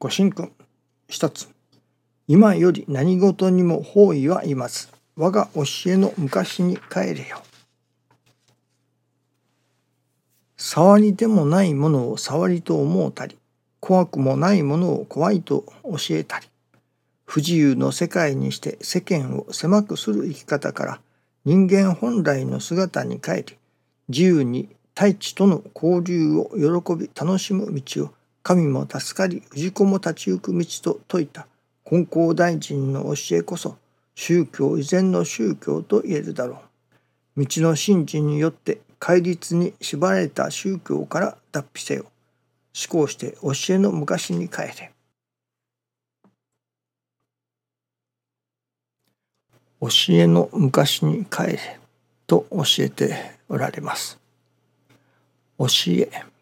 [0.00, 0.52] ご神君
[1.08, 1.48] 一つ。
[2.28, 4.92] 今より何事にも方位はいます。
[5.16, 7.42] 我が教えの昔に帰れよ。
[10.56, 13.38] 触りでもないものを触りと思うたり
[13.80, 16.46] 怖くもないものを怖いと教えたり
[17.24, 21.00] 不自由の世界にして世間を狭くする生き方から
[21.44, 23.44] 人間本来の姿に帰り
[24.08, 28.17] 自由に大地との交流を喜び楽しむ道を
[28.48, 31.46] 神も助かり氏子も立ち行く道と説いた
[31.84, 33.76] 金光大臣の教えこそ
[34.14, 36.62] 宗教以前の宗教と言えるだろ
[37.36, 37.44] う。
[37.44, 42.06] 道の神事によって戒律に縛られた宗教から脱皮せよ。
[42.90, 44.92] 思考して教えの昔に帰れ。
[49.82, 51.80] 教えの昔に帰れ
[52.26, 53.14] と教えて
[53.50, 54.18] おられます。
[55.58, 56.37] 教え。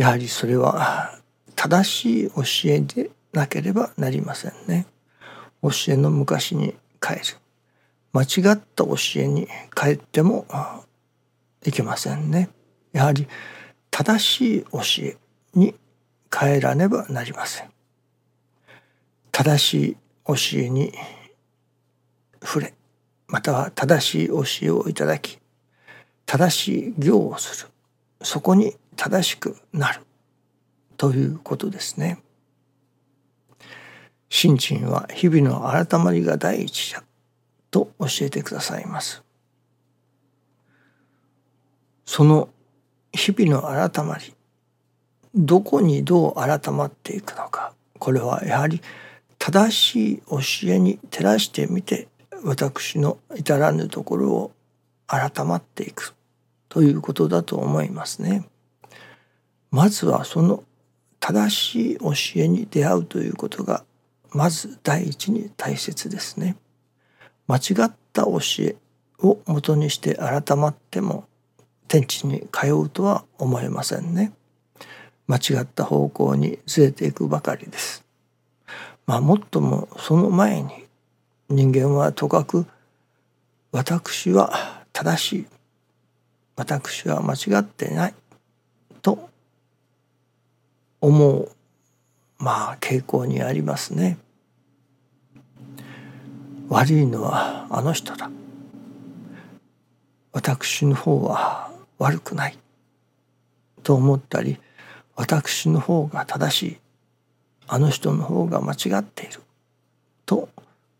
[0.00, 1.18] やはりそれは
[1.54, 4.86] 正しい教えでなければなりませんね。
[5.62, 7.20] 教えの昔に帰る。
[8.14, 10.46] 間違った教えに帰っても
[11.66, 12.48] いけませんね。
[12.94, 13.28] やはり
[13.90, 15.18] 正しい教え
[15.52, 15.74] に
[16.30, 17.70] 帰らねばなりません。
[19.32, 20.94] 正しい教えに
[22.42, 22.72] 触れ、
[23.28, 25.38] または正しい教えをいただき、
[26.24, 27.70] 正しい行をする。
[28.22, 30.02] そこに正しくなる。
[30.98, 32.18] ということですね。
[34.28, 37.02] 心身は日々の改まりが第一じゃ
[37.70, 39.22] と教えてくださいます。
[42.04, 42.50] その
[43.14, 44.34] 日々の改まり
[45.34, 48.82] どこにどう改まっていくのかこれはやはり
[49.38, 52.08] 正しい教えに照らしてみて
[52.44, 54.52] 私の至らぬところを
[55.06, 56.14] 改まっていく
[56.68, 58.44] ということだと思いますね。
[59.70, 60.64] まずはその
[61.20, 63.84] 正しい教えに出会うということが
[64.32, 66.56] まず第一に大切ですね。
[67.46, 68.76] 間違った教え
[69.18, 71.24] をもとにして改まっても
[71.88, 74.32] 天地に通うとは思えませんね。
[75.26, 78.04] 間違った方向にずれていくばかりです。
[79.06, 80.70] まあもっともその前に
[81.48, 82.66] 人間はとかく
[83.72, 85.46] 私は正しい
[86.56, 88.14] 私は間違ってない
[89.02, 89.29] と
[91.00, 91.50] 思う
[92.38, 94.18] まあ傾向にありますね。
[96.68, 98.30] 悪いのはあの人だ。
[100.32, 102.58] 私の方は悪くない。
[103.82, 104.58] と思ったり
[105.16, 106.78] 私の方が正しい
[107.66, 109.40] あの人の方が間違っている
[110.26, 110.48] と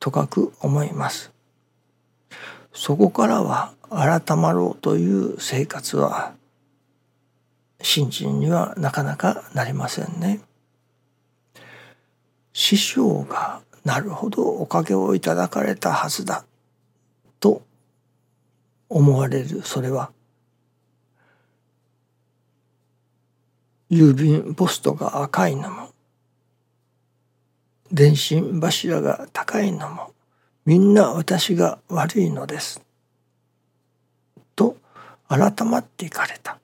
[0.00, 1.32] とかく思います。
[2.72, 6.34] そこからは改まろうという生活は
[7.80, 10.40] 信心にはなかなかなりませんね。
[12.52, 16.44] 師匠がなるほどおかげをいただかれたはずだ
[17.40, 17.62] と
[18.88, 20.10] 思われるそれは
[23.90, 25.90] 郵便ポストが赤いのも
[27.90, 30.12] 電信柱が高いのも
[30.66, 32.84] みんな私が悪いのです
[34.54, 34.76] と
[35.28, 36.58] 改まっていかれた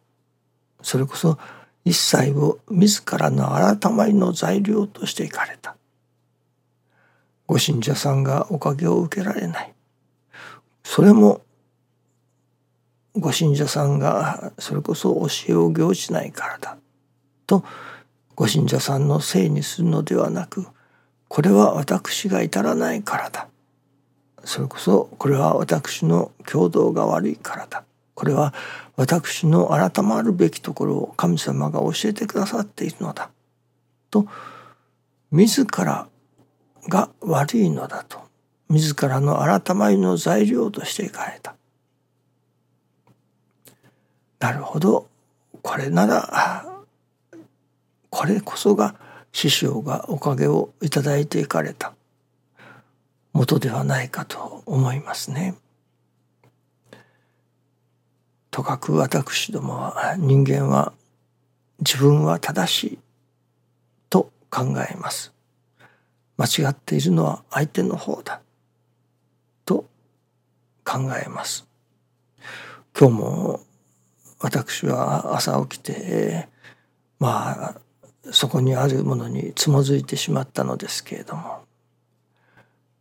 [0.85, 1.39] それこそ
[1.85, 5.77] 一切を自らの改まりの材料としていかれた。
[7.47, 9.75] ご信者さんがおかげを受けられない。
[10.85, 11.41] それも
[13.17, 16.77] ご信者さんがそれこそ教えを行しないからだ。
[17.47, 17.65] と
[18.35, 20.67] ご信者さんのせいにするのではなく
[21.29, 23.49] これは私が至らないからだ。
[24.45, 27.85] それこそこれは私の共同が悪いからだ。
[28.15, 28.55] これは
[28.97, 33.31] 私の改まるべきところを神様が教えてくださっているのだ
[34.11, 34.27] と
[35.33, 36.07] 自ら
[36.89, 38.21] が悪いのだと
[38.69, 41.55] 自らの改まりの材料としていかれた。
[44.39, 45.09] なるほど
[45.63, 46.67] これなら
[48.11, 48.95] これこそが
[49.33, 51.95] 師匠がおかげをいただいていかれた
[53.33, 55.57] 元ではないかと思いますね。
[58.55, 60.93] とかく私どもは人間は
[61.81, 62.99] 自分は正しい
[64.09, 65.33] と考えます。
[66.37, 68.41] 間違っているのは相手の方だ
[69.65, 69.87] と
[70.85, 71.67] 考えます。
[72.97, 73.61] 今日も
[74.39, 76.49] 私は朝起きて
[77.19, 77.81] まあ
[78.31, 81.65] そこにあるものにつまずいてしまったのですけれども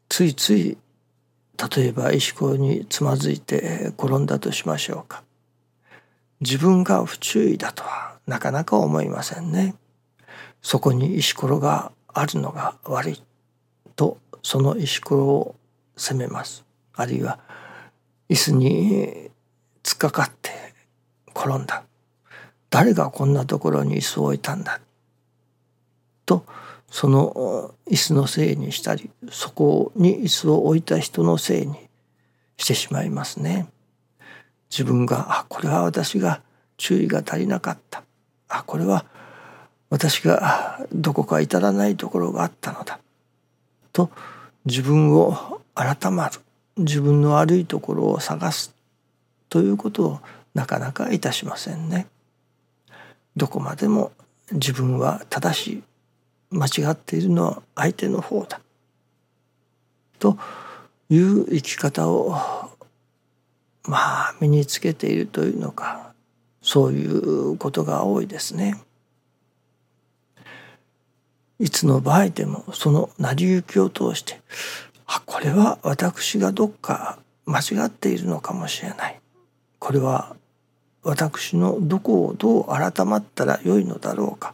[0.10, 0.80] ついつい
[1.76, 5.22] 例えば石ころにつまずいて転んだとしましょうか
[6.44, 9.76] 自分が不注意だとはなかなか思いませんね。
[10.62, 13.24] そこに石ころがあるのが悪い
[13.96, 15.56] とその石ころを
[15.98, 17.40] 責めますあるいは
[18.30, 19.30] 椅子に
[19.84, 20.52] 突っかかって
[21.36, 21.84] 転んだ
[22.70, 24.80] 誰がこんなところに椅子を置いたんだ
[26.26, 26.46] と
[26.90, 31.76] その椅子のせいにしたりそこに椅子を置いた人のせいに
[32.58, 33.68] してしまいますね。
[34.74, 36.42] 自分があこれは私が
[36.78, 38.04] 注意が足りなかった。
[38.50, 39.06] あこれは
[39.92, 43.00] 私がどこか至らないところがあったのだ。
[43.92, 44.10] と
[44.66, 46.40] 自分を改まる。
[46.78, 48.74] 自分の悪いところを探す。
[49.48, 50.20] ということを
[50.56, 52.08] なかなかいたしませんね。
[53.38, 54.12] どこまでも
[54.54, 55.84] 自分は正しい。
[56.50, 58.60] 間違っているのは相手の方だ。
[60.18, 60.40] と
[61.12, 62.36] いう生き方を
[63.84, 66.14] まあ身につけているというのか
[66.62, 68.82] そういうことが多いですね。
[71.60, 74.42] いつの場合でもその成り行きを通して
[75.06, 79.20] あこれは私がどっか間違っているのかもしれない。
[79.80, 80.36] これは
[81.04, 84.54] 私のどこをどう改まったらよいのだろうか。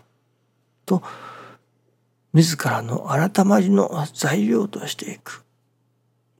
[0.85, 1.03] と
[2.33, 5.43] 自らの改まりの材料としていく。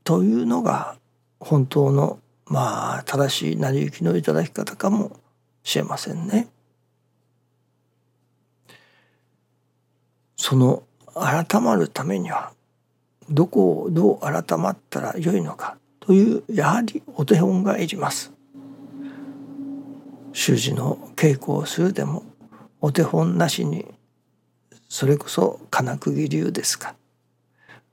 [0.03, 0.95] というのが
[1.39, 2.19] 本当の
[2.49, 5.15] まあ正しい成り行きのいただき方かも
[5.63, 6.47] しれませんね。
[10.35, 12.51] その改まるためには
[13.29, 18.33] どこをどう改まったらよいのかというやはりお手本がいります。
[20.33, 22.23] 習字の稽古をするでも
[22.81, 23.85] お手本なしに
[24.87, 26.95] それこそ金釘流ですか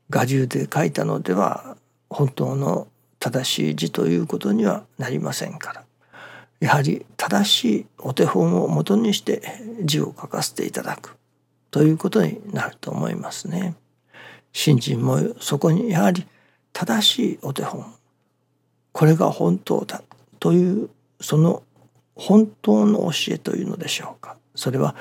[0.08, 1.76] 画流で書いたのでは
[2.08, 5.84] 本当の正しい字ということにはなりませんから。
[6.60, 9.42] やはり正しいお手本をもとにして
[9.82, 11.16] 字を書かせていただく。
[11.70, 13.74] ということになると思いますね。
[14.52, 16.26] 信心もそこにやはり
[16.72, 17.84] 正しいお手本。
[18.92, 20.02] これが本当だ。
[20.40, 20.88] という
[21.20, 21.62] その
[22.14, 24.36] 本当の教えというのでしょうか。
[24.54, 24.94] それは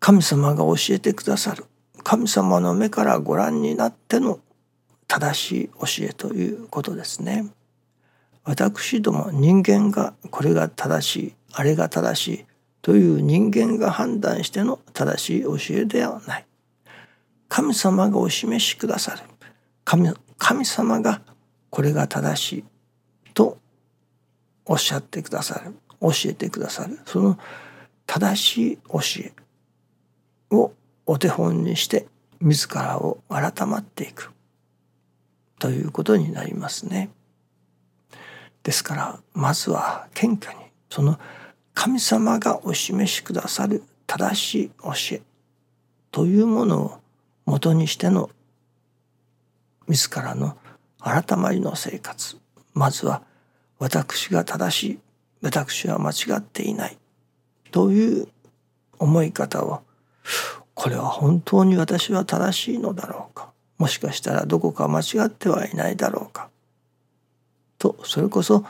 [0.00, 1.64] 神様が教えてくださる。
[2.02, 4.38] 神様の目からご覧になっての
[5.06, 7.46] 正しい教えということですね。
[8.44, 12.44] 私ども人間がこれが正しいあれが正しい
[12.82, 16.46] という人間が判断しての正しい教えではない。
[17.48, 19.22] 神様がお示しくださる
[19.84, 21.22] 神神様が
[21.70, 22.64] これが正しい
[23.32, 23.58] と
[24.64, 27.38] おっしゃってくださる教えてくださるその
[28.06, 29.32] 正しい教え
[30.54, 30.72] を
[31.06, 32.06] お手本にして
[32.40, 34.32] 自らを改まっていく
[35.64, 37.08] ということになりますね。
[38.64, 41.18] ですからまずは謙虚にその
[41.72, 45.22] 神様がお示しくださる正しい教え
[46.10, 47.00] というものを
[47.46, 48.28] もとにしての
[49.88, 50.58] 自らの
[50.98, 52.36] 改まりの生活。
[52.74, 53.22] まずは
[53.78, 54.98] 私が正しい
[55.40, 56.98] 私は間違っていない。
[57.70, 58.28] という
[58.98, 59.80] 思い方を
[60.74, 63.53] これは本当に私は正しいのだろうか。
[63.78, 66.48] もしかしたらどこか間違ってはいないだろうか。
[67.78, 68.64] とそれこそ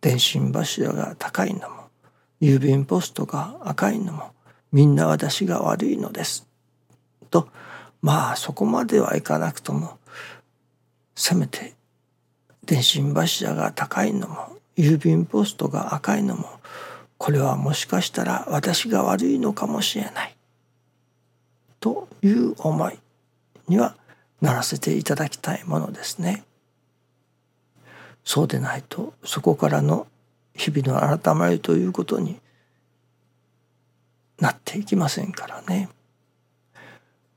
[0.00, 1.88] 電信柱が高いのも
[2.40, 4.32] 郵便ポストが赤いのも
[4.72, 6.48] みんな私が悪いのです。
[7.30, 7.48] と
[8.00, 9.98] まあそこまではいかなくとも
[11.14, 11.74] せめて
[12.64, 16.48] 電信柱が高いのも郵便ポストが赤いのも
[17.18, 20.36] これはもしかしたら私が悪いのかもしれない。
[21.78, 22.98] という思い
[23.68, 23.96] には
[24.42, 26.44] ならせていただきたいものですね。
[28.24, 30.06] そうでないとそこからの
[30.54, 32.40] 日々の改まりということに
[34.38, 35.88] なっていきませんからね。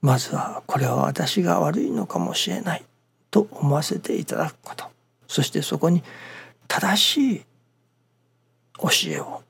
[0.01, 2.83] まずはこれは私が悪いのかもしれない
[3.31, 4.85] と思わせていただくこと
[5.27, 6.03] そしてそこに
[6.67, 7.45] 正しい
[8.79, 9.41] 教えを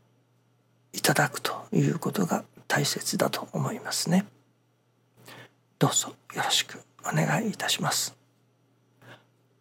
[0.94, 4.26] いただくということが大切だと思いますね。
[5.78, 8.16] どうぞよろしくお願いいたします。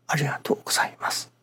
[0.07, 1.34] ありがとうございます。